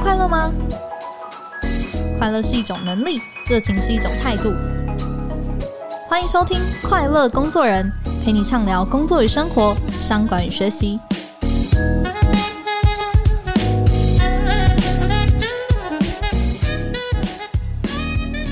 [0.00, 0.52] 快乐吗？
[2.18, 4.54] 快乐是一种能力，热情是一种态度。
[6.08, 6.58] 欢迎收听
[6.88, 7.90] 《快乐工作人》，
[8.24, 11.00] 陪你畅聊工作与生活、商管与学习。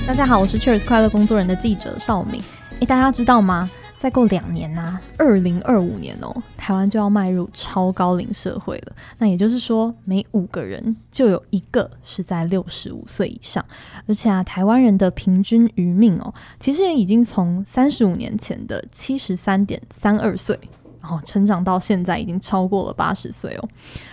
[0.05, 2.41] 大家好，我是 Cheers 快乐工作人的记者邵敏。
[2.79, 3.69] 诶，大家知道吗？
[3.99, 8.95] 再过两年呐、啊，二零二五年哦，台湾就要迈入超高龄社会了。
[9.17, 13.65] 那也就是说，每五个人就有一个是在六十五岁以上。
[14.07, 20.57] 而且啊，台湾人的平均余命哦，其实也已经从三十五年前的七十三点三二岁，
[21.01, 23.69] 然后成长到现在已经超过了八十岁哦。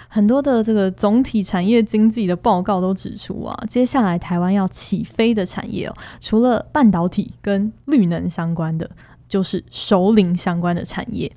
[0.09, 8.89] 很多的这个总体产业经济的报告都指出啊，接下来台湾要起飞的产业哦，除了半导体跟绿能相关的。
[9.29, 11.31] 就是熟龄相关的产业，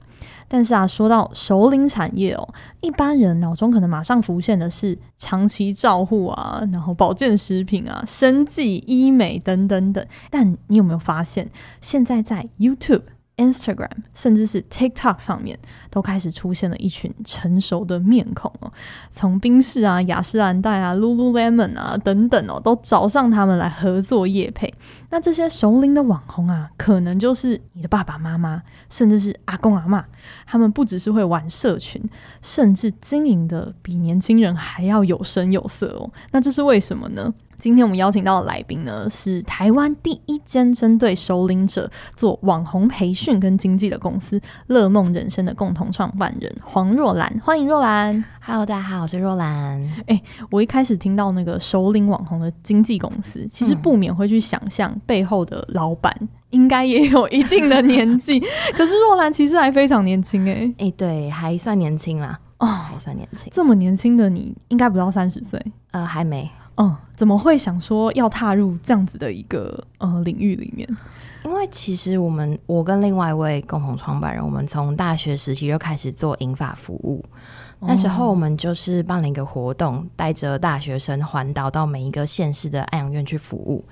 [0.48, 2.48] 但是啊，说到熟龄产业哦，
[2.82, 10.06] 一般人脑中可能马上浮现的是长期照护啊，然后保健食品啊、生技、医美等等等。
[10.30, 11.50] 但你有没有发现，
[11.82, 13.04] 现在在 YouTube？
[13.38, 15.58] Instagram，甚至是 TikTok 上面
[15.90, 18.72] 都开始出现了一群成熟的面孔哦，
[19.14, 24.74] 从宾士啊、雅诗兰黛啊、Lululemon 啊等等哦，都找上他们来合作业配。
[25.10, 30.04] 那这些熟龄的网红啊，可能就是你的爸爸妈妈，甚至是阿公阿嬷。
[30.46, 32.04] 他们不只是会玩社群，
[32.42, 36.12] 甚至经营的比年轻人还要有声有色哦。
[36.32, 37.34] 那这是为什么呢？
[37.60, 47.42] 今天我们邀请到的来宾呢，是台湾第一间针对首领者做网红培训跟经纪的公司——乐梦人生的共同创办人黄若兰。
[47.44, 48.24] 欢迎若兰。
[48.40, 49.82] Hello，大家好，我是若兰。
[50.06, 56.16] 哎、欸，我一开始听到那个首领网红的经纪公司，其实不免会去想象背后的老板
[56.52, 58.40] 应该也有一定的年纪。
[58.78, 60.66] 可是若兰其实还非常年轻哎、欸。
[60.78, 62.40] 哎、欸，对，还算年轻啦。
[62.60, 63.52] 哦，还算年轻。
[63.52, 65.60] 这么年轻的你，应该不到三十岁。
[65.90, 66.50] 呃，还没。
[66.78, 70.88] 嗯，怎么会想说要踏入这样子的一个呃领域里面？
[71.44, 77.24] 因为其实我们我跟另外一位共同创办人，我们从大学时期就开始做银发服务。
[77.80, 83.84] 那时候我们就是办了一个活动，带着大学生环岛到每一个县市的安养院去服务。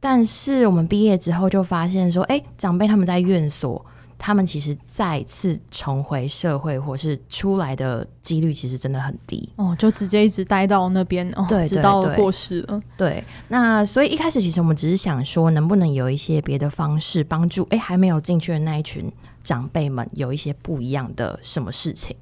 [0.00, 3.84] 但是我们毕业之后就发现说，哎，长辈他们在院所。
[4.16, 12.80] 他们其实再次重回社会或是出来的几率其实真的很低哦，就直接一直待到那边哦，对，直到过世了。
[12.96, 19.12] 对，那所以一开始其实我们只是想说，能不能有一些别的方式帮助，哎，还没有进去的那一群
[19.44, 22.16] 长辈们有一些不一样的什么事情。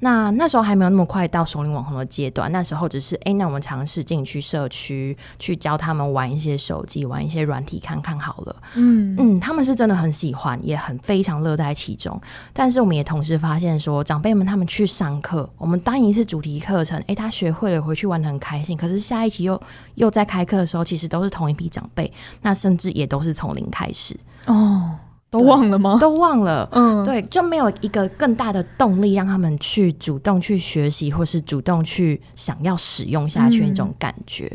[0.00, 8.56] 那那时候还没有那么快到熟龄网红的阶段，那时候只是哎，那我们尝试进去社区去教他们玩一些手机，玩一些软体看看好了。
[8.74, 12.20] 嗯嗯，他们是真的很喜欢，也很非常乐在其中。
[12.52, 18.76] 但是我们也同时发现说，长辈们他们去上课，我们当一次主题课程，哎，他学会了回去玩的很开心。
[18.76, 19.60] 可是下一期又
[19.94, 22.12] 又在开课的时候，其实都是同一批长辈，
[22.42, 24.16] 那甚至也都是从零开始
[24.46, 24.94] 哦。
[25.30, 25.98] 都忘了吗？
[26.00, 34.46] 都忘了，嗯，对，就没有一个更大的动力让他们去主动去学习，或是主动去想要使用下去那种感觉。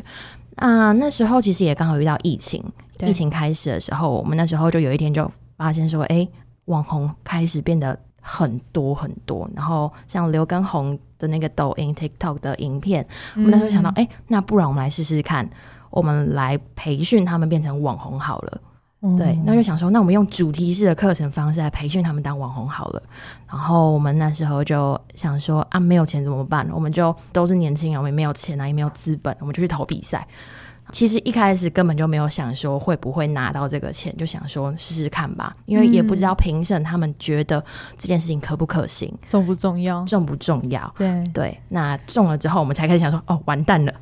[0.55, 2.63] 啊、嗯呃，那时候其实也刚好遇到疫情，
[3.05, 6.25] 疫情开始的时候，我们那时候就有一天就发现说，哎，
[6.65, 7.99] 网红开始变得
[8.31, 13.03] 很多很多，然后像刘畊宏的那个抖音、TikTok 的影片，
[13.35, 15.49] 我们那时候想到，哎、嗯，那不然我们来试试看，
[15.89, 18.61] 我们来培训他们变成网红好了。
[19.17, 23.01] 对，那就想说，那我们用主题式的课程方式来培训他们当网红好了。
[23.47, 26.69] 然后我们那时候就想说啊，没有钱怎么办？
[26.71, 30.27] 我们就都是年轻人，我们也没有钱啊，也没有资本，我们就去投比赛。
[30.91, 37.63] 其实一开始根本就没有想说会不会拿到这个钱，就想说试试看吧，因为也不知道评审他们觉得
[37.97, 40.93] 这件事情可不可行，重不重要，重不重要？
[40.97, 41.23] 对。
[41.33, 43.93] 对，那中了之后，我们才开始想说，哦，完蛋了，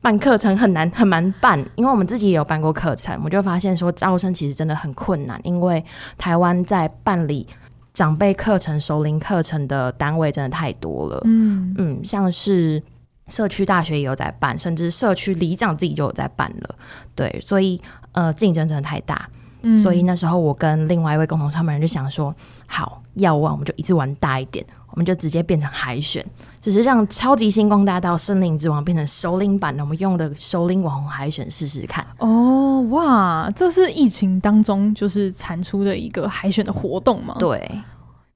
[0.00, 5.82] 办课程很难很难办，因为我们自己也有办过课程，我就发现说招生其实真的很困难，因为
[6.18, 7.46] 台湾在办理
[7.92, 11.74] 长辈课程、熟龄课程的单位真的太多了，嗯。
[11.78, 12.82] 嗯，像是。
[13.28, 16.74] 社区大学也有在办，甚至社区里长自己就有在办了。
[17.14, 17.80] 对，所以
[18.12, 19.28] 呃，竞争真的太大。
[19.62, 22.34] 嗯，所以那时候我跟另外一位共同创办人就想说，
[22.66, 26.22] 好，要玩我们就一次玩大一点，我们就直接变成海选，
[26.60, 32.06] 就是让超级星光大道、森林之王变成首领版的，我们用的首领网红海选试试看。
[32.18, 37.34] 哦，哇，这是疫情当中就是产出的一个海选的活动吗？
[37.38, 37.70] 对。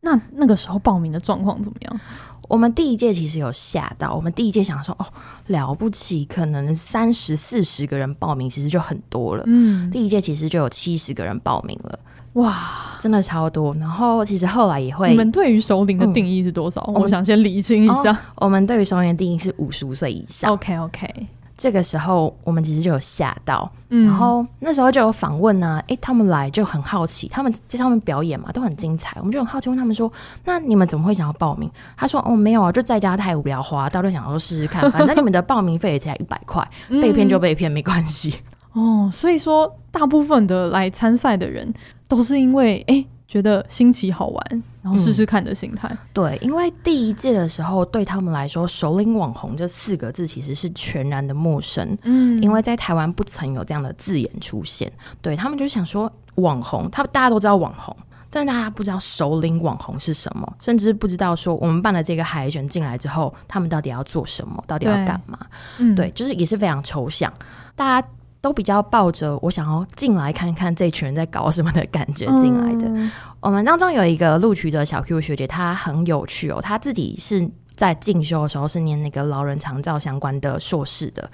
[0.00, 2.00] 那那个时候报名的状况怎么样？
[2.48, 5.06] 我们第一届其实有吓到，我们第一届想说哦，
[5.48, 9.44] 了不起，可能三十四十个人报名，其实就很多了。
[9.46, 11.98] 嗯，第一届其实就有七十个人报名了，
[12.32, 13.74] 哇，真的超多。
[13.74, 16.82] 然后其实后来也会，你们对于首领的定义是多少？
[16.88, 20.50] 嗯、我想先理清一下，哦、我们对于首领的定义是五十五岁以上。
[20.50, 21.26] OK OK，
[21.58, 30.10] 这个时候我们其实就有吓到，嗯、然后那时候就有访问呢、啊，诶，他们来就很好奇，他们在上面表演嘛，都很精彩，我们就很好奇问他们说，
[30.44, 31.68] 那你们怎么会想要报名？
[31.96, 38.36] 他说，哦，没有啊，就在家太无聊，花到就想说试试看， 反正你们的报名费也才一百块，被骗就被骗，没关系。
[38.72, 41.74] 哦，所以说大部分的来参赛的人
[42.06, 43.04] 都是因为诶。
[43.28, 45.98] 觉得新奇好玩，然后试试看的心态、嗯。
[46.14, 51.96] 对，因为第一届的时候，对他们来说，“首领网红”这四个字其实是全然的陌生。
[52.04, 54.90] 嗯，因为在台湾不曾有这样的字眼出现。
[55.20, 57.94] 对，他们就想说，网红，他大家都知道网红，
[58.30, 65.38] 但大家不知道首领网红是什么，甚至不知道说我们办了这个海选进来之后，他们到底要做什么，到底要干嘛？
[65.76, 67.30] 嗯，对，就是也是非常抽象，
[67.76, 68.08] 大家。
[68.40, 72.86] 都比较抱着我想要进来看看这群人在搞什么的感觉进来的。
[72.88, 77.48] 嗯、我们当中有一个录取的小 Q 学姐，她很有趣哦，她自己是。
[77.78, 81.30] 在进修的时候是念那个老人长照相关的硕士的，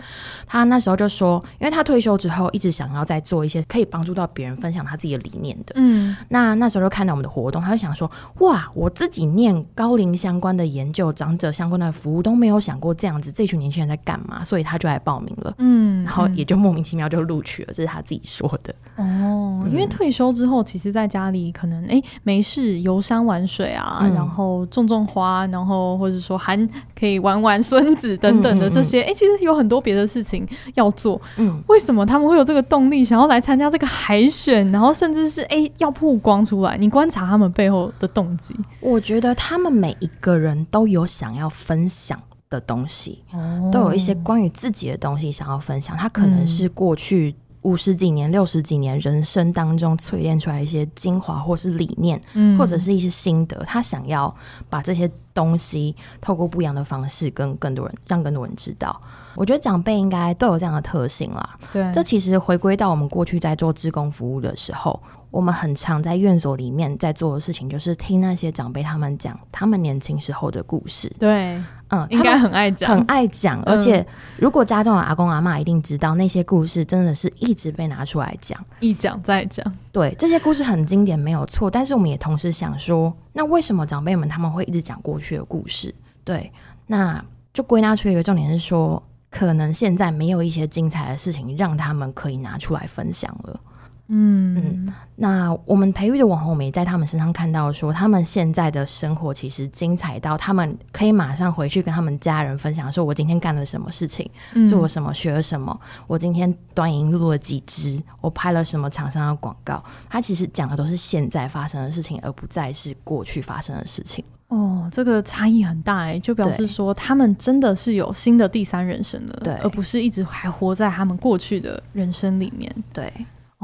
[0.46, 5.72] 他那时候就说，因为他退休之后一直想要再做一些可以帮助到别人、分享他自己的理念的。
[5.76, 8.10] 嗯，那那时候就看到我们的活动，他就想说，
[8.40, 14.44] 哇，我自己念高龄相关的研究、长者相关的服务都没有想过这样子，这群年轻人在干嘛？
[14.44, 15.54] 所以他就来报名了。
[15.56, 18.74] 嗯，然后也就莫名其妙就录取了，这是他自己说的。
[18.96, 26.33] 哦，因为退休之后，其实在家里可能哎、欸、没事游山玩水啊，嗯、然后种种花，然后或者说。
[26.36, 26.56] 还
[26.98, 31.20] 可以玩玩孙子等等的这些，哎、嗯嗯嗯欸，其实有很多别的事情要做。
[31.36, 36.76] 嗯，为什么他们会有这个动力，想要来参加这个海选，然后甚至是哎、欸、要曝光出来？
[36.76, 42.20] 你观察他们背后的动机，我觉得他们每一个人都有想要分享
[42.50, 45.96] 的东西，哦、都有一些关于自己的东西想要分享。
[45.96, 47.34] 他可能是过去。
[47.64, 54.34] 五十几年、六十几年人生当中淬炼出来一些精华，或是理念，嗯、或者是一些心得，他想要
[54.70, 58.98] 把这些东西透过不一样的方式跟更多人，让更多人知道。
[59.34, 61.58] 我觉得长辈应该都有这样的特性啦。
[61.72, 64.98] 对，这其实回归到我们过去在做志工服务的时候。
[65.30, 71.12] 我们很常在院所里面在做的事情，就是听那些长辈他们讲他们年轻时候的故事。
[71.18, 71.60] 对，
[71.94, 73.62] 嗯，应该很爱讲，很爱讲。
[73.62, 74.04] 而且，
[74.36, 79.64] 如果家中的阿公阿妈一定知道那些故事，真的是一直被拿出来讲，一讲再讲。
[79.92, 81.70] 对，这些故事很经典，没有错。
[81.70, 85.94] 但是，我们也同时想说，那为什么长辈们他们会一直讲过去的故事？
[86.24, 86.52] 对，
[86.86, 93.60] 那就归纳出一个重点是说，可能现在没有一些精彩的事情让他们可以拿出来分享了。
[94.08, 109.82] 嗯嗯，那我们培育的网红，我们也在他们身上看到说，他们现在的生活其实精彩到他们可以马上回去跟他们家人分享，说我今天干了什么事情，嗯、做了什么，学了什么，我今天短影录了几支，我拍了什么厂商的广告。
[110.10, 114.22] 他其实讲的都是现在发生的事情，而不再是过去发生的事情。
[114.48, 123.10] 哦，这个差异很大哎，就表示说他们真的是有新的第三人生了，对，而不是一直还活在他们过去的人生里面，对。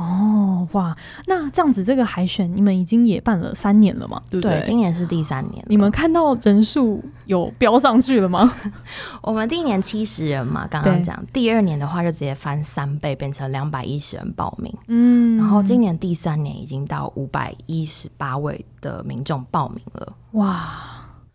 [0.01, 4.21] 哦哇，那这样子这个海选你们已经也办了三年了嘛？
[4.31, 4.59] 对不对？
[4.59, 5.63] 对，今年是第三年。
[5.69, 8.53] 你们看到人数有飙上去了吗？
[9.21, 14.75] 我们第一年七十人嘛，刚刚讲，第二年的话就直接翻三倍，变成两百一十人报名。
[14.89, 20.13] 嗯，然后今年第三年已经到五百一十八位的民众报名了。
[20.33, 20.71] 哇，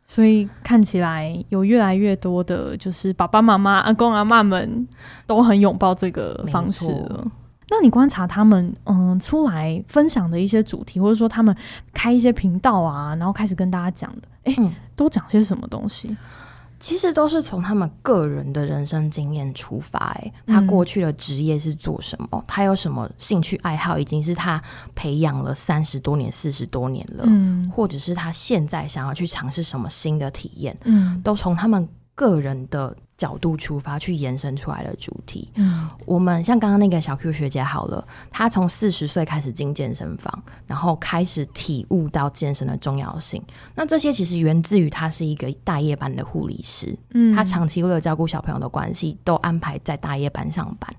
[0.05, 4.87] 所以看起来有越来越多的，就是爸爸妈妈、阿公阿妈们
[5.27, 7.27] 都很拥抱这个方式了。
[7.69, 11.55] 那你观察他们，嗯，出来分享的一些主题，或者说他们
[11.93, 16.15] 开一些频道啊，然后开始跟大家讲的，哎、欸，嗯、都讲些什么东西？
[16.79, 22.27] 其实都是从他们个人的人生经验出发，哎，他过去的职业是做什么？
[22.33, 23.97] 嗯、他有什么兴趣爱好？
[23.97, 24.61] 已经是他
[24.93, 32.95] 培养了三十多年、四十多年了，嗯，或者是他现在想要去尝试什么新的体验，嗯，都从他们个人的。
[33.17, 43.41] 角度出发去延伸出来的主题，嗯，我们像刚刚那个小 Q 学姐好了，她从四十岁开始进健身房，然后开始体悟到健身的重要性。
[43.73, 50.93] 那这些其实源自于她是一个大夜班的护理师，嗯，她长期为了照顾小朋友的关系，都安排在大夜班上班。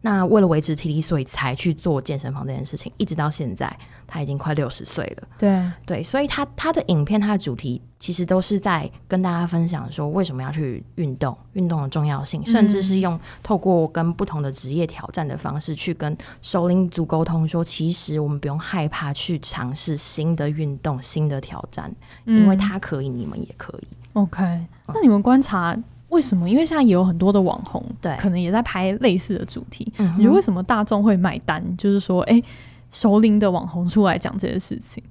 [0.00, 3.76] 那为了维持体力，所以才去做健身房这件事情，一直到现在，
[4.06, 5.28] 他已经快六十岁了。
[5.36, 21.92] 对对，所以他他的影片，他的主题其实都是在跟大家分享说，为什么要去运动，运动的重要性，甚至是用透过跟不同的职业挑战的方式去跟首领族沟通，说其实我们不用害怕去尝试新的运动、新的挑战，
[22.24, 23.88] 因为他可以，你们也可以。
[24.12, 24.42] OK，
[24.86, 25.76] 那你们观察。
[26.08, 26.48] 为什么？
[26.48, 29.92] 因为现在也有很多的网红，对，可能也在拍类似的主题。
[29.98, 31.62] 嗯、哼你觉得为什么大众会买单？
[31.76, 32.44] 就是说，哎、欸，
[32.90, 35.02] 熟龄的网红出来讲这些事情，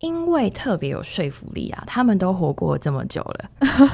[0.00, 3.50] 因为特别有说服力啊，他们都活过这么久了。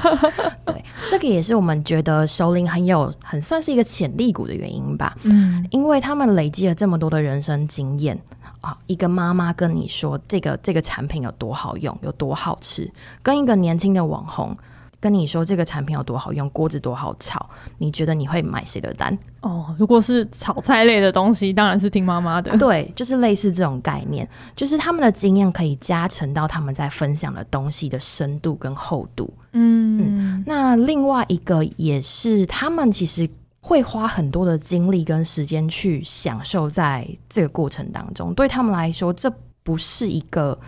[0.65, 5.15] 对，这个也是我们觉得熟龄很有很算是一个潜力股的原因吧。
[5.23, 8.19] 嗯，因为他们累积了这么多的人生经验
[8.59, 12.91] 啊，一个妈妈跟你说这个这个产品有多好用，有多好吃，
[13.23, 14.55] 跟一个年轻的网红。
[14.99, 19.17] 跟你说这个产品有多好用，锅子多好炒，你觉得你会买谁的单？
[19.41, 22.57] 哦，如果是炒菜类的东西，当然是听妈妈的。
[22.57, 29.33] 对，就是类似这种概念，就是他们的经验可以加成到他们在分享的东西的深度跟厚度。
[29.53, 30.43] 嗯嗯。
[30.45, 33.29] 那另外一个也是，他们其实
[33.61, 38.33] 会花很多的精力跟时间去享受在这个过程当中。
[38.33, 39.31] 对他们来说，这
[39.63, 40.59] 不是一个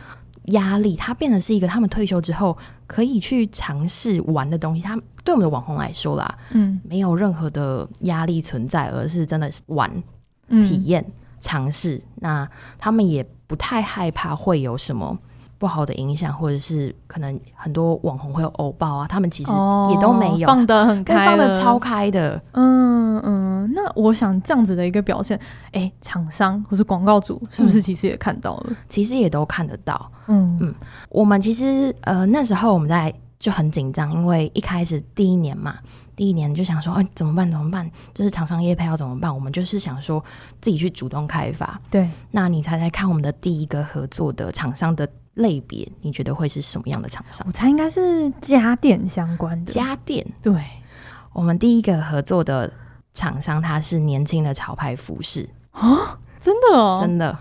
[0.46, 2.58] 压力，它变成是一个他们退休之后。
[2.92, 9.90] 可以去尝试玩的东西，他对我们的网红来说啦，嗯，没有任何的压力存在，而是真的是玩、
[10.50, 11.06] 体验、
[11.40, 12.04] 尝试。
[12.16, 12.46] 那
[12.78, 15.18] 他们也不太害怕会有什么
[15.62, 19.52] 不好的影响，或者是可能很多网红会有偶包啊，他们其实
[19.92, 22.42] 也都没有，哦、放得很开，放的超开的。
[22.54, 28.66] 嗯嗯，那我想这样子的一个表现，哎、欸，厂商或是广告主是不是其实也看到了？
[28.70, 30.12] 嗯、其实也都看得到。
[30.26, 30.74] 嗯嗯，
[31.10, 35.78] 我们其实呃那时候我们在就很紧张，因为一开始第一年嘛，
[36.16, 37.52] 第一年就想说，哎、欸，怎么办？
[37.52, 37.88] 怎么办？
[38.16, 39.32] 就是厂商业配要怎么办？
[39.32, 40.24] 我们就是想说
[40.60, 41.80] 自己去主动开发。
[41.92, 45.08] 对，那你猜猜看，我们的第一个合作的厂商的。
[45.36, 47.46] 类别，你觉得会是什么样的厂商？
[47.48, 49.72] 我猜应该是家电相关的。
[49.72, 50.54] 家电，对，
[51.32, 52.72] 我们第一个合作的
[53.14, 55.48] 厂商，他是年轻的潮牌服饰。
[55.72, 57.38] 啊，真的哦，真的，哦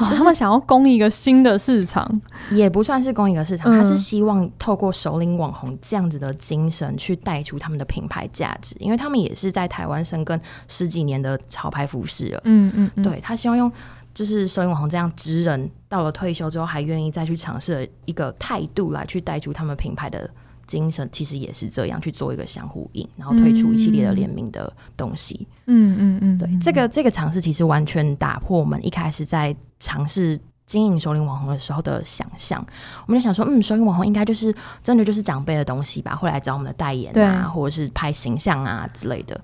[0.00, 13.70] 就是、他们想要攻一个新的市场，也不算是攻一个市场，他、嗯、是希望透过首领网红这样子的精神去带出他们的品牌价值，因为他们也是在台湾生根十几年的潮牌服饰了，嗯嗯，嗯，对，他希望用。
[14.14, 20.30] 就是熟龄网红这样职人到了退休之后还愿意再去尝试的一个态度来去带出他们品牌的
[20.66, 25.46] 精神，其实也是这样去做一个相呼应，然后推出一系列的联名的东西。
[25.66, 32.64] 嗯嗯嗯，对，这个这个尝试其实完全打破我们一开始在尝试经营首领网红的时候的想象。
[33.06, 39.38] 我们就想说，嗯，首领网红应该就是真的就是长辈的东西吧，会来找我们的代言啊，或者是拍形象啊之类的。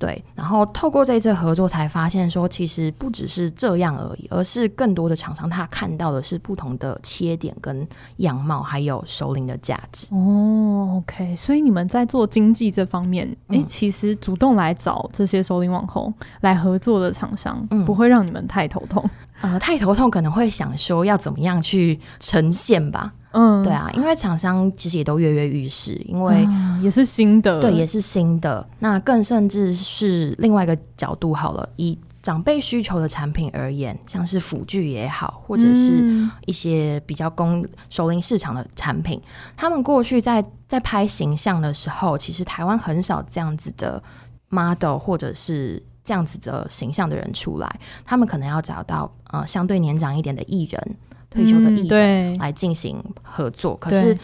[0.00, 10.08] 对，然后透过这一次合作，才发现说，其实不只是这样而已，而是更多的厂商他看到的是不同的切点跟样貌，还有首领的价值。
[10.14, 19.04] 哦，OK，所以你们在做经济这方面，哎、嗯，其实主动来找这些首领网红来合作的厂商，嗯，不会让你们太头痛。
[19.42, 23.12] 呃，太头痛可能会想说要怎么样去呈现吧。
[23.32, 28.66] 嗯，对啊，因为厂商其实也都跃跃欲试，因为、嗯、也是新的，对，也是新的。
[28.80, 44.02] 那更甚至是另外一个角度好了，以长辈需求的产品而言，像是辅具也好，或者是一些比较供熟龄市场的产品，嗯、他们过去在在拍形象的时候，其实台湾很少这样子的
[44.48, 50.96] model 或者是这样子的形象的人出来，他们可能要找到呃相对年长一点的艺人。
[51.30, 54.18] 退休的艺人来进行合作，嗯，可是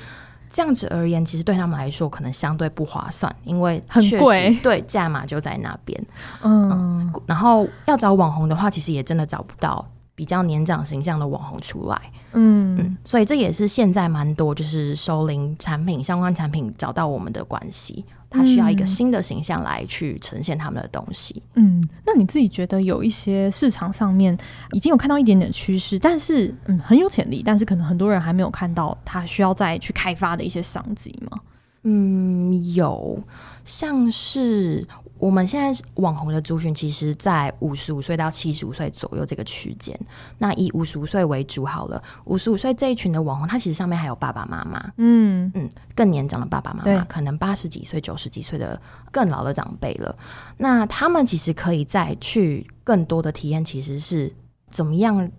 [0.50, 6.06] 这样子而言，其实对他们来说可能相对不划算，因为很贵， 对，价码就在那边。
[6.42, 12.00] 嗯，嗯，然后要找网红的话，其实也真的找不到比较年长形象的网红出来。
[12.32, 18.04] 嗯嗯，所以这也是现在蛮多就是收零产品相关产品找到我们的关系。
[18.36, 21.42] 他需要一个新的形象来去呈现他们的东西。
[21.54, 24.36] 嗯，那你自己觉得有一些市场上面
[24.72, 31.40] 已经有看到一点点趋势，但是嗯很有潜力，但是可能很多人还没有看到，他需要再去开发的一些商机吗？
[31.82, 33.22] 嗯，有，
[33.64, 34.86] 像是。
[35.18, 39.98] 我们现在网红的族群，其实在五十五岁到七十五岁左右这个区间。
[40.38, 48.80] 那以五十五岁为主好了，五十五岁这一群的网红，他其实上面还有爸爸妈妈，嗯嗯，更年长的爸爸妈妈，可能八十几岁、九十几岁的
[49.10, 50.14] 更老的长辈了。
[50.58, 54.32] 那他们其实可以再去更多的体验，其实是
[54.70, 55.30] 怎么样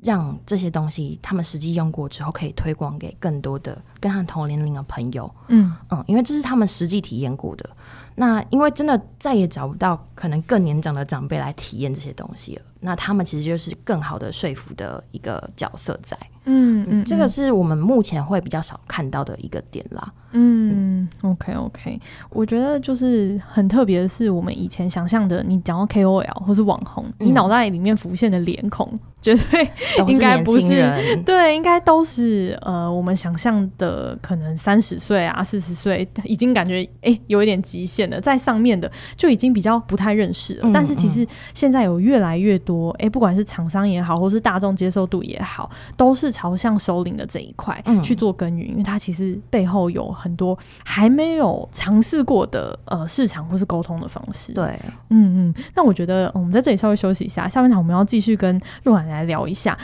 [0.00, 5.28] 让这些东西他们实际用过之后，可以推广给更多的跟他同年龄的朋友。
[5.48, 7.68] 嗯嗯，因为这是他们实际体验过的。
[8.20, 16.16] 那因为真的再也找不到可能更年长的长辈来体验这些东西了，那他们其实就是更好的说服的一个角色在。
[16.50, 20.12] 嗯嗯，这个是我们目前会比较少看到的一个点啦。
[20.32, 29.70] 嗯，嗯，OK OK，我觉得就是很特别的是，我们以前想象的，你讲到 KOL 或是网红，嗯，你脑袋里面浮现的脸孔，绝对
[30.06, 40.60] 应该不是，对，应该都是呃，我们想象的可能三十岁啊、四十岁，已经感觉哎、欸、有一点极限了，在上面的就已经比较不太认识了。
[40.64, 54.52] 嗯，但是其实现在有越来越多，哎，不管是厂商也好，或是大众接受度也好，都是朝向首领的这一块去做耕耘，嗯、因为它其实背后有很多还没有尝试过的呃市场或是沟通的方式。
[54.52, 55.54] 对，嗯嗯。
[55.74, 59.76] 那我觉得我们在这里稍微休息一下，下半场我们要继续跟若涵来聊一下。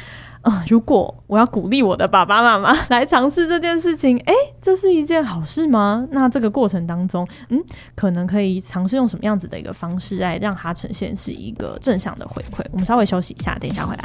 [0.45, 6.07] 啊、如果我要鼓励我的爸爸妈妈来尝试这件事情，诶，这是一件好事吗？
[6.11, 7.59] 那这个过程当中，嗯，
[7.95, 12.63] 可能可以尝试用什么样子的一个方式来让它呈现是一个正向的回馈？
[12.73, 14.05] 我们稍微休息一下，等一下回来。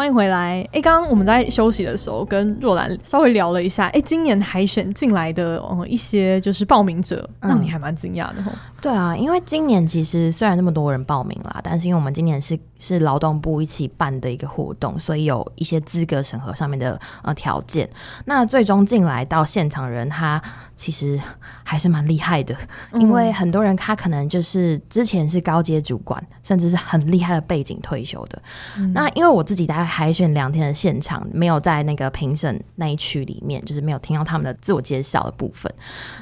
[0.00, 0.66] 欢迎回来。
[0.72, 3.88] 哎，刚刚我们在休息的时候跟若兰稍微聊了一下。
[3.88, 8.46] 哎，今年海选进来的哦一些就是报名者，让你还蛮惊讶的嗯。
[8.80, 17.88] 对啊，因为今年其实虽然那么多人报名啦，但是因为我们今年是是劳动部一起办的一个活动，所以有一些资格审核上面的呃条件。
[18.24, 20.42] 那最终进来到现场人，他
[20.74, 21.20] 其实
[21.62, 22.56] 还是蛮厉害的，
[22.94, 28.42] 因为很多人他可能就是之前是高阶主管，甚至是很厉害的背景退休的。
[28.78, 35.70] 嗯、那因为我自己大概海选两天的现场，没有在那个评审那一区里面，就是没有听到他们的自我介绍的部分。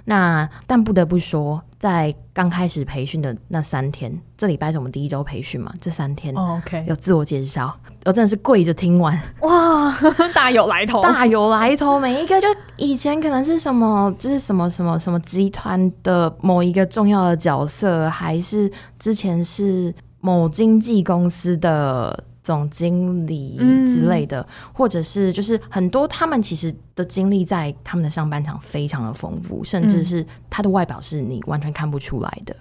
[0.04, 1.62] 那但不得不说。
[1.78, 5.72] 在刚开始培训的那三天，这礼拜是我们第一周培训嘛？
[5.80, 7.74] 这三天，OK，有自我介绍，oh.
[8.06, 9.96] 我真的是跪着听完，哇，
[10.34, 22.24] 大有来头，大有来头，每一个就以前可能是什么，就是什么什么什么集团的某一个重要的角色，还是之前是某经纪公司的。
[22.48, 32.56] 总经理之类的，嗯、或者是就是很多他们其实的经历在他们的上半场非常的丰富，甚至是他的外表是你完全看不出来的。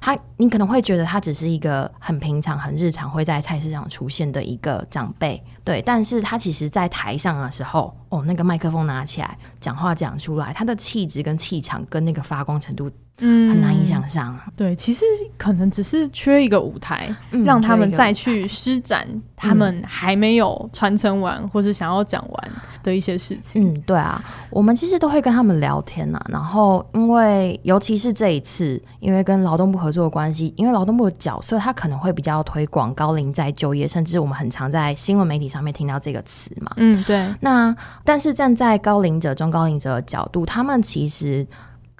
[0.00, 5.82] 他你可能会觉得他只是一个很平常、很日常会在菜市场出现的一个长辈，对。
[5.84, 12.88] 但是他其实在台上的时候，哦，那个麦克风拿起来讲话讲出来，他的气质跟气场跟那个发光程度。
[13.24, 14.36] 嗯，很难以想象。
[14.56, 15.04] 对，其实
[15.38, 19.06] 可能只是缺一个舞台，嗯、让他们再去施展
[19.36, 22.50] 他们还没有传承完、嗯、或是想要讲完
[22.82, 23.72] 的一些事情。
[23.72, 26.26] 嗯，对啊，我们其实都会跟他们聊天呐、啊。
[26.28, 36.72] 然后，因为尤其是这一次，因为跟劳动部合作的关系，因为劳动部的角色，他可能会比较推广高龄再就业，甚至我们很常在新闻媒体上面听到这个词嘛。
[36.76, 37.32] 嗯，对。
[37.40, 41.46] 那但是站在高龄者、中高龄者的角度，他们其实。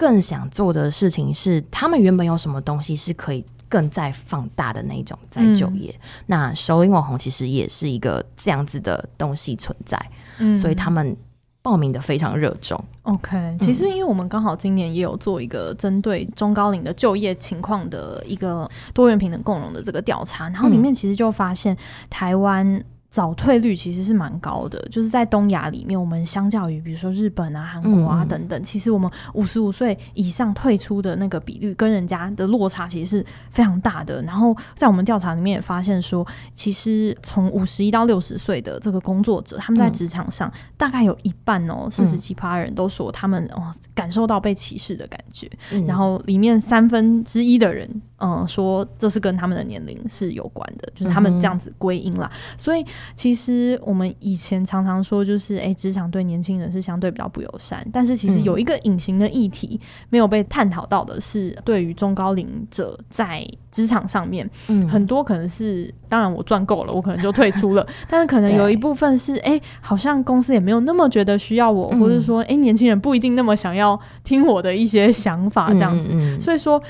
[0.03, 5.95] 更想做的事情是，他们原本有什么东西是可以更再放大的那种再就业。
[5.95, 9.97] 嗯、那首领网红其实也是一个这样子的东西存在，
[10.39, 11.17] 嗯、所以他们
[11.63, 12.85] 报名的非常热衷。
[13.03, 21.77] OK，其实因为我们刚好今年也有做一个针对中高龄的就业情况的一个多元平等共融的这个调查，然后里面其实就发现
[22.11, 22.85] 台湾。
[23.13, 34.23] 早退率其实是蛮高的，就是在东亚里面，我们相较于比如说日本啊、韩国啊等等，嗯、其实我们五十五岁以上退出的那个比率跟人家的落差其实是非常大的。
[34.23, 45.51] 然后在我们调查里面也发现说，其实从五十一到六十岁的这个工作者，他们在职场上大概有一半哦，四十七趴人都说他们哦感受到被歧视的感觉。
[45.71, 47.87] 嗯、然后里面三分之一的人
[48.23, 52.31] 嗯说这是跟他们的年龄是有关的，就是他们这样子归因啦。
[52.57, 52.87] 所以。
[53.15, 57.87] 其实我们以前常常说，就是哎，职场对年轻人是相对比较不友善。
[57.93, 67.87] 但是其实有一个隐形的议题没有被探讨到的是，对于中高龄者在职场上面，嗯，很多可能是，当然我赚够了，我可能就退出了。
[68.09, 76.11] 但是可能有一部分是，哎，好像公司也没有那么觉得需要我，或者说，哎，年轻人不一定那么想要听我的一些想法这样子。
[76.41, 76.83] 所以说。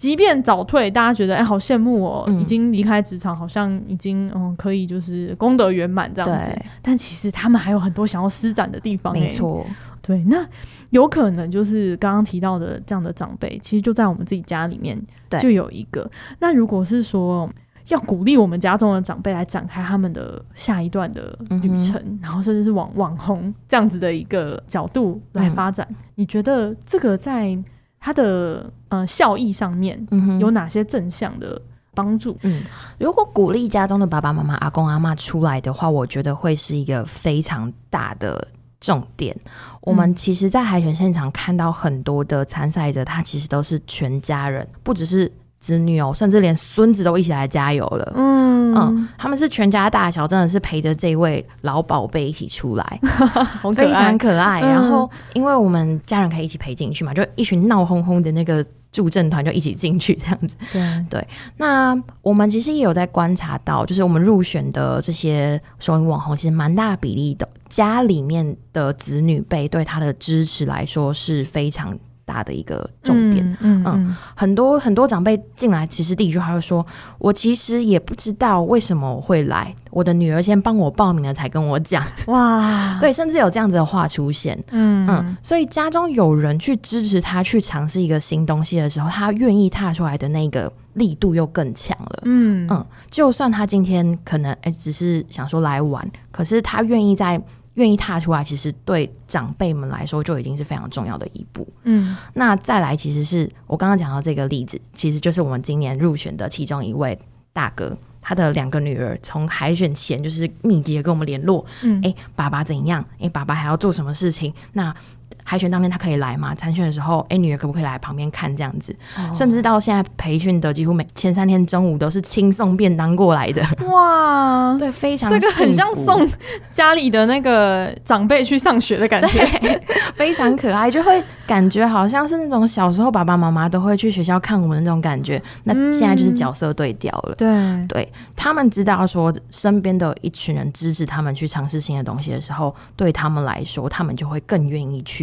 [0.00, 6.58] 即便早退，大家觉得哎、欸，好羡慕哦，嗯、已经离开职场，好像已经嗯可以就是功德圆满这样子。
[6.80, 9.12] 但其实他们还有很多想要施展的地方。
[9.12, 9.62] 没错，
[10.00, 10.42] 对，那
[10.88, 14.98] 有可能就是刚刚提到的这样的长辈，其实就在我们自己家里面
[15.38, 16.10] 就有一个。
[16.38, 17.46] 那如果是说
[17.88, 27.54] 要鼓励我们家中的长辈来展开他们的下一段的旅程，嗯、然后甚至是往网红这样子的一个角度来发展，嗯、你觉得这个在？
[28.00, 30.04] 它的呃效益上面
[30.40, 31.60] 有哪些正向的
[31.94, 32.36] 帮助？
[32.42, 32.62] 嗯，
[32.98, 38.48] 如果鼓励家中的爸爸妈妈、阿公阿妈出来的话，我觉得会是一个非常大的
[38.80, 39.36] 重点。
[39.44, 39.50] 嗯、
[39.82, 45.30] 我们其实，在海选现场看到很多的参赛者，他其实都是全家人，不只是。
[45.60, 48.12] 子女哦，甚至连孙子都一起来加油了。
[48.16, 53.00] 嗯嗯，他们是全家大小，真的是陪着这位老宝贝一起出来，
[53.74, 54.60] 非常可爱。
[54.60, 60.56] 嗯、然后，因为我们家人可以一起陪进去嘛，就一群闹哄哄的那个助阵团就一起进去这样子。
[60.72, 71.98] 对对，那我们其实也有在观察到，就是我们入选的这些首领网红，其实蛮大比例的家里面的子女辈对他的支持来说是非常
[72.30, 76.86] 大的一个重点，嗯，嗯，嗯，很多很多长辈进来，其实第一句话就说
[77.18, 85.04] ：“我其实也不知道为什么我会来，我的女儿先帮我报名了才跟我讲。”哇， 对，甚至有这样子的话出现，嗯。
[85.08, 92.68] 嗯，所以家中有人去支持他去尝试一个新东西的时候，他愿意踏出来的那个力度又更强了，嗯。
[92.70, 97.40] 嗯，就算他今天可能哎只是想说来玩，可是他愿意在。
[97.80, 101.66] 愿意踏出来，其实对长辈们来说就已经是非常重要的一步。
[101.84, 107.18] 嗯，那再来，其实是我刚刚讲到这个例子，其实就是我们今年入选的其中一位
[107.52, 111.64] 大哥，他的两个女儿从海选前就是密集的跟我们联络。
[111.82, 113.02] 嗯，哎，爸爸怎样？
[113.18, 114.52] 哎，爸爸还要做什么事情？
[114.74, 114.94] 那。
[115.42, 116.54] 海选当天他可以来吗？
[116.54, 118.94] 参选的时候，哎、欸，女儿可不可以来旁边看这样子？
[119.16, 123.62] 哦、甚至到现在培训的几乎每前三天中午都是亲送便当过来的。
[123.88, 126.28] 哇， 对，非常这个很像送
[126.72, 129.44] 家里的那个长辈去上学的感觉，
[130.14, 135.42] 非常可爱，就会感觉好像是那种小时候爸爸妈妈都会去学校看我们的那种感觉。
[135.64, 137.34] 那现在就是角色对调了。
[137.38, 145.19] 嗯、对，对他们知道说身边的一群人支持他们去尝试新的东西的时候，对他们来说，他们就会更愿意去。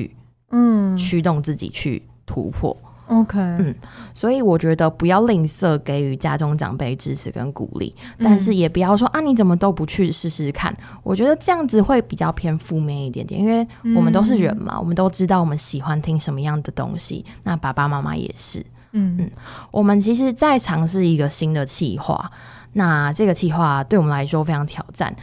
[0.52, 2.76] 嗯，驱动自己去突破。
[3.08, 3.74] OK，嗯，
[4.14, 10.76] 所以我觉得不要吝啬给予家中长辈支持跟鼓励，但是也不要说啊，你怎么都不去试试看？
[11.04, 17.24] 我觉得这样子会比较偏负面一点点，因为我们都是人嘛，嗯、我们都知道我们喜欢听什么样的东西。
[17.44, 18.60] 那爸爸妈妈也是，
[18.92, 19.32] 嗯嗯，
[19.72, 22.30] 我们其实在尝试一个新的企划，
[22.74, 25.16] 那这个企划对我们来说非常挑战。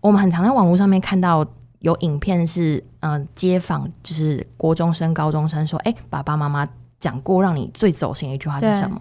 [0.00, 1.44] 我们很常在网络上面看到。
[1.84, 6.66] 有影片是，嗯、呃，街访就是国中生、高中生说，哎、欸，爸爸妈妈
[6.98, 8.98] 讲过让你最走心的一句话是什么？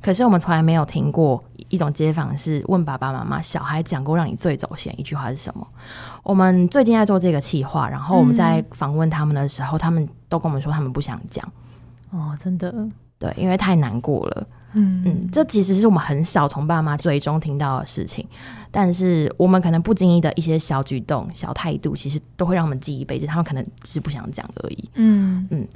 [0.00, 5.66] 可是我们从来没有听过一种街访是问爸爸妈妈，小孩讲过让你最走心的一句话是什么？
[6.22, 11.46] 我们最近在做这个企划，然后我们在访问他们的时候，嗯、他们都跟我们说他们不想讲。
[12.12, 12.74] 哦，真的，
[13.18, 14.46] 对，因为太难过了。
[14.74, 18.26] 嗯嗯，这其实是我们很少从爸妈嘴中听到的事情，
[18.70, 23.26] 但是我们可能不经意的一些小举动、小态度，其实都会让我们记一辈子。
[23.26, 24.90] 他们可能只是不想讲而已。
[24.94, 25.68] 嗯嗯，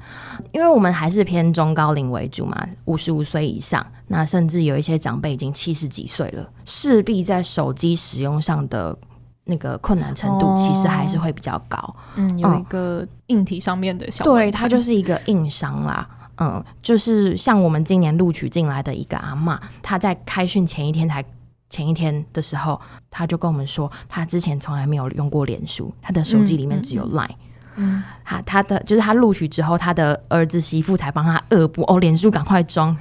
[0.51, 8.97] 因为我们还是偏中高龄为主嘛，五十五岁以上，那甚至有一些长辈已经七十几岁了，势必在手机使用上的
[9.45, 11.95] 那个困难程度，其实还是会比较高。
[12.15, 16.07] 嗯，有一个硬体上面的小，对，它就是一个硬伤啦。
[16.37, 21.23] 嗯，就是像我们今年录取进来的一个阿嬷，她在开训前一天才
[21.69, 27.29] 前一天的时候，她就跟我们说，她之前从来没有用过脸书，她的手机里面只有 Line。
[27.75, 32.95] 嗯，她她的就是她录取之后，她的儿子媳妇才帮她恶补哦，脸书赶快装。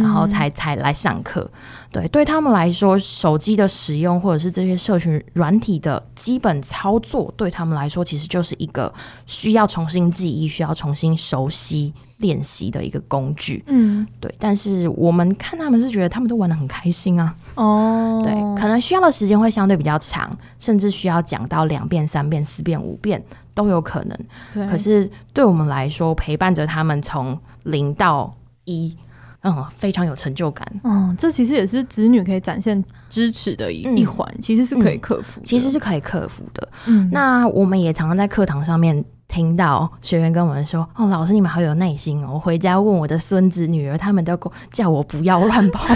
[0.00, 1.48] 然后才才来上课，
[1.90, 8.92] 对，对他们来说，手机的使用或者是这些社群软体的基本操作，对他们来说，其实就是一个
[9.26, 13.62] 需要重新记忆、需要重新熟悉练习的一个工具。
[13.66, 14.34] 嗯，对。
[14.38, 17.34] 但是我们看他们是觉得他们都玩的很开心啊。
[17.54, 23.22] 哦，对，可能需要的时间会相对比较长，甚至需要讲到两遍、三遍、四遍、五遍
[23.54, 24.18] 都有可能。
[24.52, 24.66] 对。
[24.66, 28.96] 可是对我们来说，陪伴着他们从零到一。
[29.44, 30.66] 嗯，非常有成就感。
[30.82, 36.68] 嗯，这其实也是子女可以展现支持的一、嗯、一环，其实是可以克服、嗯，其实是可以克服的。
[36.86, 42.30] 嗯，那我们也常常在课堂上面听到学员跟我们说：“哦，老师你们好有耐心哦！
[42.34, 44.38] 我回家问我的孙子女儿，他们都
[44.70, 45.86] 叫我不要乱跑。”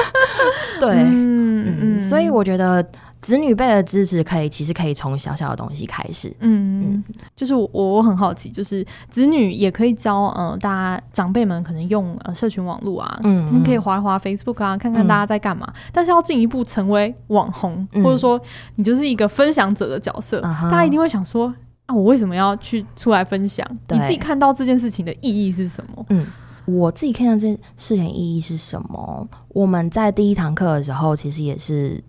[0.78, 2.86] 对，嗯嗯，所以我觉得。
[3.20, 6.34] 子女辈的支持可以，其实可以从小小的东西开始。
[6.40, 7.04] 嗯嗯，
[7.36, 15.66] 就是我我很好奇，就是子女也可以教，呃，大家长辈们可能用呃社群网络啊，嗯，你可以划一划 Facebook 啊，看看大家在干嘛。
[15.68, 18.40] 嗯、但是要进一步成为网红，嗯、或者说
[18.76, 21.54] 你就是一个分享者的角色，嗯、大家一定会想说
[21.86, 23.66] 啊，我为什么要去出来分享？
[23.90, 26.06] 你自己看到这件事情的意义是什么？
[26.08, 26.26] 嗯，
[26.64, 29.28] 我自己看到这事情意义是什么？
[29.48, 32.02] 我们在第一堂课的时候，其实也是。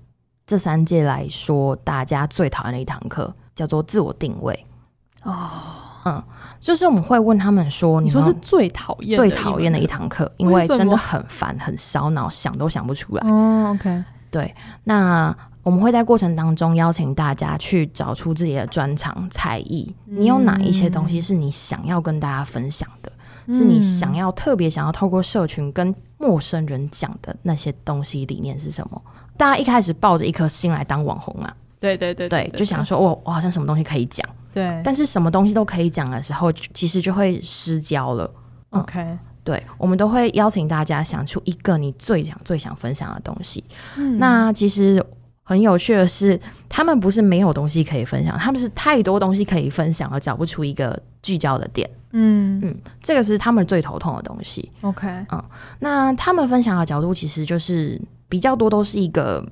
[0.52, 4.66] 这三届来说，大家最讨厌的一堂课叫做自我定位。
[5.24, 5.50] 哦，
[6.04, 6.22] 嗯，
[6.60, 14.54] 就是我们会问他们说：“你说是最讨厌、最讨厌的一堂课，因为真的很烦、很烧脑，想都想不出来。”哦，OK，对。
[14.84, 15.34] 那
[15.64, 19.96] 我们会在过程当中邀请大家去找出自己的专长、才艺。
[20.04, 23.10] 你有哪一些东西是你想要跟大家分享的？
[23.46, 28.26] 嗯、是你想要特别想要透过社群跟陌生人讲的那些东西？
[28.26, 29.02] 理念是什么？
[29.38, 38.30] 大家一开始抱着一颗心来当网红嘛，对对对对，对，就想说我我好像什么东西可以讲，对，但是什么东西都可以讲的时候，其实就会失焦了。
[38.70, 39.06] OK，
[39.44, 43.63] 对，我们都会邀请大家想出一个你最想、最想分享的东西。
[43.98, 45.04] 嗯，那其实
[45.44, 46.39] 很有趣的是，
[46.70, 51.89] 他们不是没有东西可以分享，他们是太多东西可以分享而找不出一个聚焦的点。
[52.13, 54.72] 嗯嗯，这个是他们最头痛的东西。
[54.82, 55.44] OK，嗯，
[55.80, 58.00] 那他们分享的角度其实就是
[58.32, 59.46] 比较多，都是一个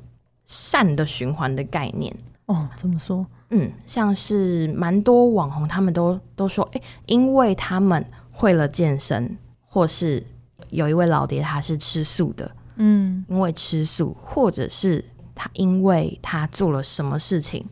[0.46, 2.16] 善的循环的概念。
[2.46, 3.26] 哦，怎么说？
[3.50, 9.38] 嗯，像是蛮多网红，他们都都说，诶，因为他们会了健身，
[9.68, 10.26] 或是
[10.70, 15.04] 有一位老爹他是吃素的，嗯，因为吃素，或者是
[15.36, 17.66] 他因为他做了什么事情，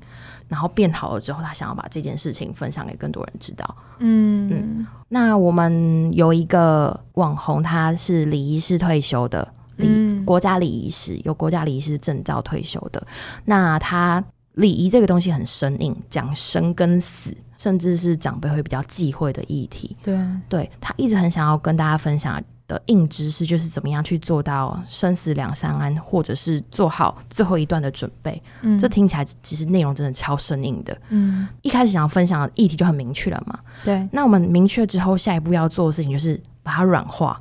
[0.50, 4.88] 然后变好了之后，他想要把这件事情分享给更多人知道，嗯嗯。
[5.10, 13.06] 那我们有一个网红，他是李医师退休的，礼、嗯、国家礼仪师，有国家礼仪师证照退休的，
[13.46, 14.24] 那他。
[14.58, 19.96] 礼仪这个东西很生硬，讲生跟死，甚至是长辈会比较忌讳的议题。
[20.02, 20.18] 对，
[20.50, 28.42] 对他一直很想要跟大家分享的硬知识，就是怎么样去做到生死两相安，或者是做好最后一段的准备。
[28.64, 31.00] 嗯，这听起来其实内容真的超生硬的。
[31.10, 33.60] 嗯，一开始想要分享的议题就很明确了嘛。
[33.86, 37.40] 对，那我们明确之后，下一步要做的事情就是把它软化，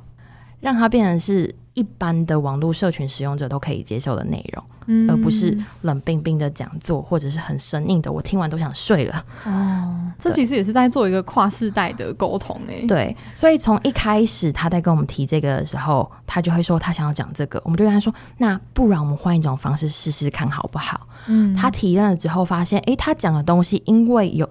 [0.59, 4.63] 让它变成是一般的网络社群使用者都可以接受的内容。
[5.09, 9.25] 而不是冷冰冰的讲座，或者是很生硬的，我听完都想睡了。
[9.43, 12.85] 哦，这其实也是在做一个跨世代的沟通诶。
[12.87, 21.05] 对，所以从一开始他在跟我们提这个的时候，他就会说他想要讲这个，我们就跟他说，那不然我们换一种方式试试看好不好？
[21.27, 24.49] 嗯，他体验了之后发现，诶，他讲的东西因为有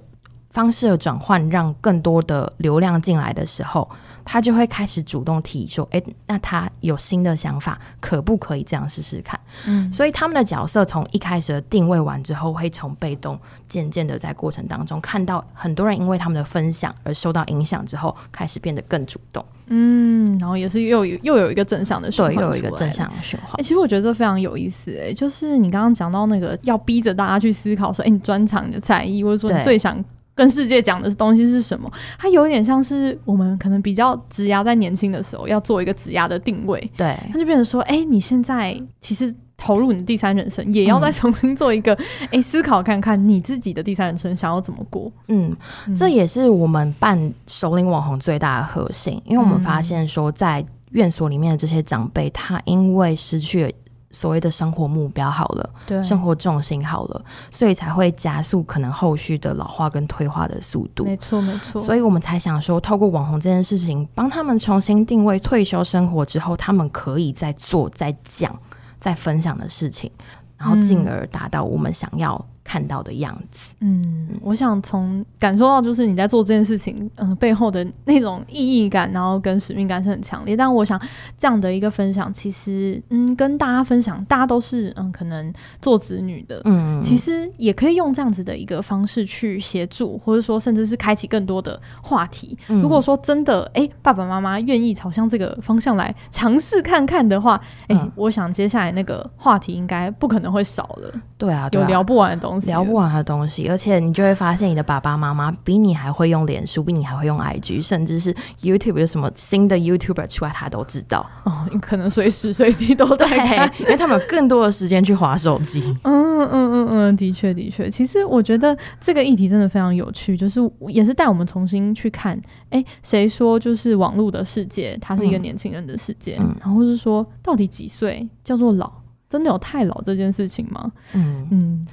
[0.56, 3.86] 方式的转换，让更多的流量进来的时候。
[4.28, 9.38] 他就会开始主动提说：“哎，那他有新的想法，可不可以这样试试看？”
[9.68, 13.38] 嗯，所以他们的角色从一开始的定位完之后，会从被动
[13.68, 19.44] 渐渐的在过程当中看到很多人因为他们的分享而受到影响之后，开始变得更主动。
[19.68, 23.52] 嗯，然后也是又有又有一个正向的循环，对，又有一个正向的循环。
[23.60, 24.90] 哎，其实我觉得这非常有意思。
[25.00, 30.04] 哎，就是你刚刚讲到那个要逼着大家去思考说：“哎，你专长、你的才艺，或者说你最想。”
[30.36, 31.90] 跟世界讲的东西是什么？
[32.18, 45.10] 它有点像是我们可能比较职涯在年轻的时候要做一个职涯的定位，对，它就变成说，哎、欸，你现在其实投入你的第三人生，也要再重新做一个，哎、嗯欸，思考看看你自己的第三人生想要怎么过。
[45.28, 53.72] 嗯，嗯，这也是我们办首领网红最大的核心，因为我们发现说，在院所里面的这些长辈，他因为失去了。
[54.16, 61.04] 所谓的生活目标好了，对，生活重心好了，所以才会加速可能后续的老化跟退化的速度。
[61.04, 61.80] 没错，没错。
[61.80, 68.58] 所以我们才想说，透过网红这件事情，帮他们重新定位退休生活之后，他们可以再做、再讲、
[68.98, 70.10] 再分享的事情，
[70.56, 73.74] 然后进而达到我们想要看到的样子。
[73.80, 80.56] 嗯，我想从感受到就是你在做这件事情，嗯、呃，背后的那种意义感，然后跟使命感是很强烈。
[80.56, 81.00] 但我想
[81.38, 92.58] 这样的一个分享，其实嗯，跟大家分享，大家都是嗯，可能做子女的，嗯，其实也可以用这样子的一个方式去协助，或者说甚至是开启更多的话题。
[92.66, 101.12] 嗯、如果说真的，哎、欸，爸爸妈妈愿意朝向这个方向来尝试看看的话，哎、欸，嗯、我想接下来那个话题应该不可能会少了。
[101.38, 102.55] 对啊，对啊，有聊不完的东西。
[102.60, 111.28] 聊不完的东西，而且你就会发现，你的爸爸妈妈比你还会用脸书，比你还会用 IG，甚至是 YouTube 有什么新的 YouTuber 出来，他都知道。
[111.44, 115.80] 哦，你可能随时随地都在 看，因为他们有更多的时间去划手机。
[116.02, 117.90] 嗯嗯嗯嗯，的确的确。
[117.90, 122.40] 其实我觉得这个议题真的非常有趣，就是也是带我们重新去看，
[122.70, 128.90] 哎，谁说就是网络的世界，它是一个年轻人的世界，嗯、然后是说到底几岁叫做老？
[129.28, 130.92] 真的有太老这件事情吗？
[131.12, 131.86] 嗯嗯。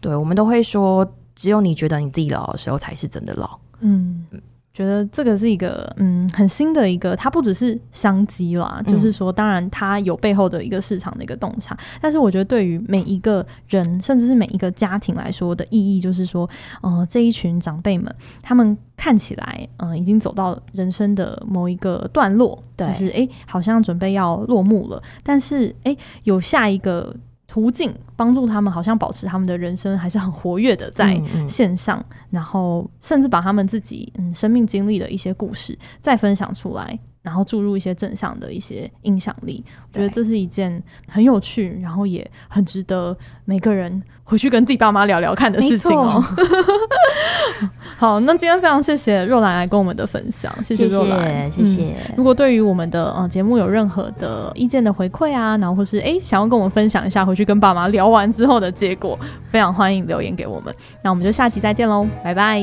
[0.00, 3.58] 嗯对，我们都会说，只有你觉得你自己老的时候，才是真的老。
[3.80, 4.24] 嗯。
[4.72, 11.76] 觉得这个是一个嗯很新的一个，它不只是商机啦，嗯、就是说，当然它有背后的一个市场的一个洞察。
[12.00, 16.48] 但是我觉得对于每一个人，甚至是每一个家庭来说的意义，就是说，
[16.82, 27.14] 呃，这一群长辈们，他们看起来嗯、呃、已经走到人生的某一个段落，就是哎，好像准备要落幕了，但是哎，有下一个。
[27.50, 39.64] 途径帮助他们，好像保持他们的人生还是很活跃的在线上，嗯嗯、然后甚至把他们自己嗯生命经历的一些故事再分享出来，然后注入一些正向的一些影响力。
[39.92, 46.22] 我觉得这是一件很有趣，然后也很值得每个人回去跟自己爸妈聊聊看的事情哦。
[47.98, 51.96] 好，那今天非常谢谢若兰来跟我们的分享，谢谢若兰，谢谢。
[52.16, 59.18] 如果对于我们的呃节目有任何的意见的回馈啊，然后或是哎想要跟我们分享一下回去跟爸妈聊完之后的结果，
[59.50, 60.74] 非常欢迎留言给我们。
[61.02, 62.62] 那我们就下期再见喽，拜拜。